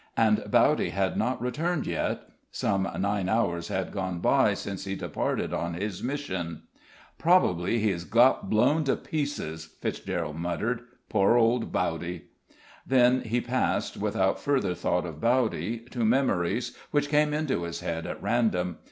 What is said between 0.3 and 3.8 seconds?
Bowdy had not returned yet; some nine hours